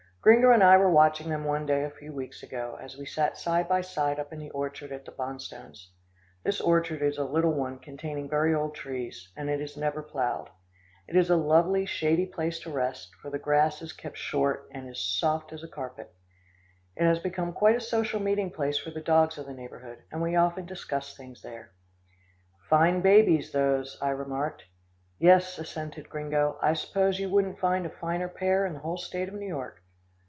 [0.23, 3.39] Gringo and I were watching them one day a few weeks ago, as we sat
[3.39, 5.89] side by side up in the orchard at the Bonstones'.
[6.43, 10.51] This orchard is a little one containing very old trees, and is never ploughed.
[11.07, 14.87] It is a lovely shady place to rest, for the grass is kept short and
[14.87, 16.13] is soft as a carpet.
[16.95, 20.21] It has become quite a social meeting place for the dogs of the neighbourhood, and
[20.21, 21.71] we often discuss things there.
[22.69, 24.65] "Fine babies, those," I remarked.
[25.17, 29.27] "Yes," assented Gringo, "I suppose you wouldn't find a finer pair in the whole state
[29.27, 29.79] of New York."